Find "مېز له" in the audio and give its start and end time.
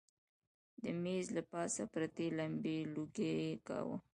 1.03-1.43